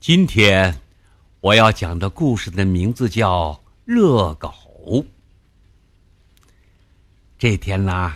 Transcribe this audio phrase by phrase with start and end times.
[0.00, 0.80] 今天
[1.42, 3.52] 我要讲的故事的名字叫
[3.84, 4.50] 《热狗》。
[7.38, 8.14] 这天呐，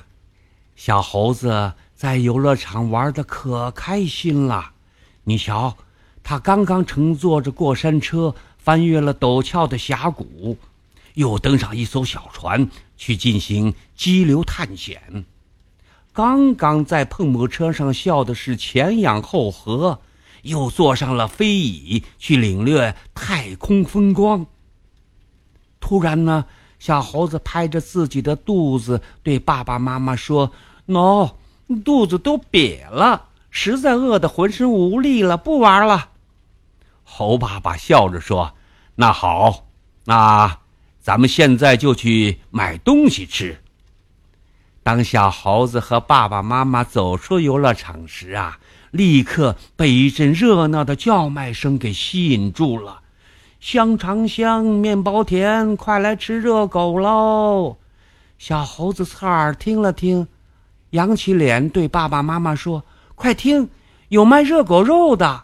[0.75, 4.73] 小猴子在游乐场玩的可开心了。
[5.25, 5.77] 你瞧，
[6.23, 10.57] 他刚刚乘坐着过山车翻越了陡峭的峡谷，
[11.13, 15.27] 又登上一艘小船去进行激流探险。
[16.15, 20.01] 刚刚在碰碰车上笑的是前仰后合。
[20.45, 24.47] 又坐上了飞椅去领略太空风光。
[25.81, 26.47] 突然呢，
[26.79, 30.53] 小猴子拍着自己的肚子对爸爸妈妈说
[30.89, 31.33] ：“喏，
[31.85, 36.11] 肚子都瘪了，实在饿得浑身无力了，不玩了。”
[37.05, 38.55] 猴爸爸笑着说
[38.97, 39.67] ：“那好，
[40.05, 40.59] 那
[41.01, 43.61] 咱们现在就去买东西吃。”
[44.85, 48.61] 当小猴子和爸爸妈妈走出游乐场时啊。
[48.93, 53.03] 立刻被一阵热闹的叫卖声给吸引住了，
[53.59, 57.79] 香肠香，面包甜，快来吃热狗喽！
[58.39, 60.29] 小猴子侧耳听了听，
[60.91, 62.85] 扬起脸对爸爸妈妈说
[63.17, 63.69] ：“快听，
[64.11, 65.43] 有卖热狗肉的。”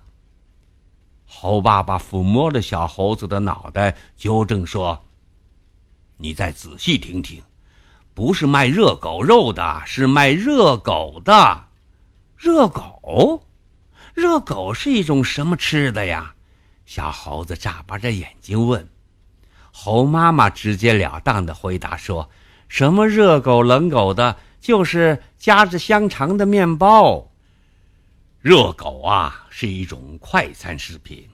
[1.27, 5.07] 猴爸爸抚摸着小猴子的脑袋，纠正说
[6.19, 7.43] ：“你再仔细听听，
[8.21, 11.69] 不是卖热狗肉的，是卖热狗的。”
[12.37, 13.47] 热狗，
[14.13, 16.35] 热狗是一种什么吃的呀？
[16.85, 18.87] 小猴子眨巴着眼睛问。
[19.73, 22.29] 猴妈妈直截了当的回答说
[22.69, 27.31] ：“什么热狗、冷狗的，就是夹着香肠的面包。
[28.43, 31.27] 热狗啊，是一种快餐食品，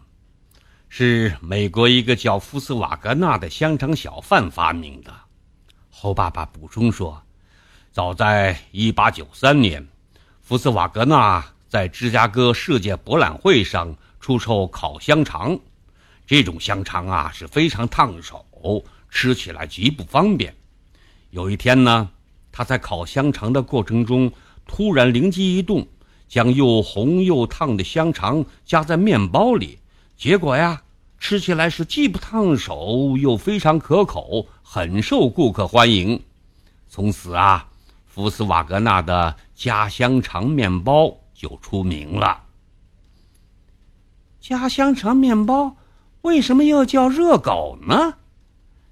[0.89, 5.12] 是美国一个叫福斯瓦格纳的香肠小贩发明的。”
[5.98, 7.22] 猴爸爸补充说
[7.91, 9.89] ：“早在一八九三年。”
[10.42, 15.58] 福斯瓦格纳在芝加哥世界博览会上出售烤香肠，
[16.27, 18.44] 这种香肠啊是非常烫手，
[19.08, 20.55] 吃起来极不方便。
[21.30, 22.10] 有一天呢，
[22.53, 24.31] 他在烤香肠的过程中
[24.66, 25.88] 突然灵机一动，
[26.28, 29.78] 将又红又烫的香肠夹在面包里，
[30.15, 30.82] 结果呀，
[31.19, 36.21] 吃起来是既不烫手又非常可口，很受顾客欢迎。
[36.88, 37.69] 从此啊。
[38.04, 42.44] 福斯瓦格纳的家香肠面包就出名了。
[44.41, 45.77] 家香肠面包
[46.22, 48.15] 为什么又叫热狗呢？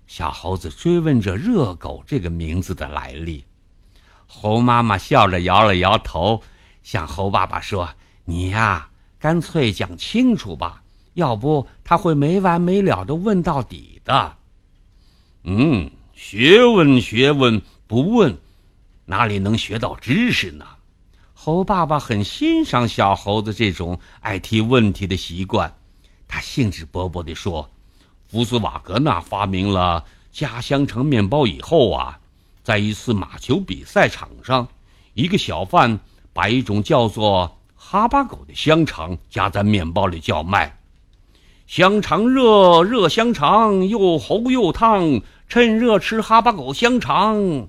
[0.07, 3.47] 小猴子追问着“热狗”这个名字的来历。
[4.27, 6.43] 猴妈妈笑着摇了摇头，
[6.83, 7.89] 向猴爸爸说
[8.27, 10.83] ：“你呀，干脆讲清楚吧，
[11.15, 14.37] 要不他会没完没了的问到底的。”
[15.45, 18.39] 嗯，学问学问，不问。
[19.05, 20.67] 哪里能学到知识呢？
[21.35, 25.77] 猴爸爸很欣赏小猴子这种爱提问题的习惯，
[26.27, 27.69] 他兴致勃勃地说
[28.27, 32.19] ：“福斯瓦格纳发明了加香肠面包以后啊，
[32.63, 34.67] 在一次马球比赛场上，
[35.13, 36.01] 一个小贩
[36.33, 40.79] 把一种叫做哈巴狗的香肠夹在面包里叫卖，
[41.67, 47.69] 香肠热，热香肠又红又烫，趁热吃哈巴狗香肠。”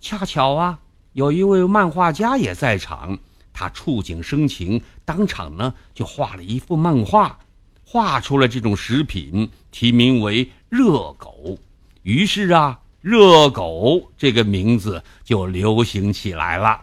[0.00, 0.80] 恰巧啊，
[1.12, 3.18] 有一位漫画家也在场，
[3.52, 7.38] 他触景生情，当场呢就画了一幅漫画，
[7.84, 11.58] 画出了这种食品，题名为“热狗”。
[12.02, 16.82] 于是啊，“热狗”这个名字就流行起来了。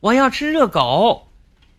[0.00, 1.25] 我要吃热狗，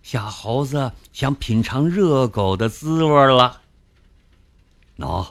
[0.09, 3.59] 小猴子想品尝热狗的滋味了。
[4.97, 5.28] 喏，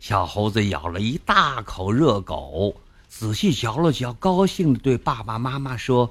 [0.00, 2.74] 小猴子咬了一大口热狗。
[3.08, 6.10] 仔细嚼了嚼，高兴地对爸爸妈妈说：“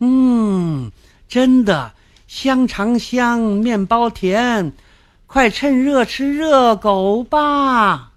[0.00, 0.90] 嗯，
[1.28, 1.92] 真的，
[2.26, 4.72] 香肠香，面包甜，
[5.26, 8.12] 快趁热吃热狗吧。”